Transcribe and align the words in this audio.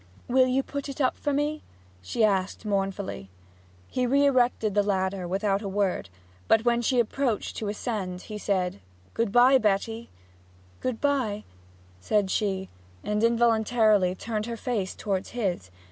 'Will 0.27 0.47
you 0.47 0.63
put 0.63 0.89
it 0.89 0.99
up 0.99 1.15
for 1.15 1.31
me?' 1.31 1.61
she 2.01 2.23
asked 2.23 2.65
mournfully. 2.65 3.29
He 3.87 4.07
re 4.07 4.25
erected 4.25 4.73
the 4.73 4.81
ladder 4.81 5.27
without 5.27 5.61
a 5.61 5.69
word; 5.69 6.09
but 6.47 6.65
when 6.65 6.81
she 6.81 6.99
approached 6.99 7.55
to 7.57 7.67
ascend 7.67 8.21
he 8.23 8.39
said, 8.39 8.79
'Good 9.13 9.31
bye, 9.31 9.59
Betty!' 9.59 10.09
'Good 10.79 11.01
bye!' 11.01 11.43
said 11.99 12.31
she; 12.31 12.67
and 13.03 13.23
involuntarily 13.23 14.15
turned 14.15 14.47
her 14.47 14.57
face 14.57 14.95
towards 14.95 15.29
his. 15.37 15.69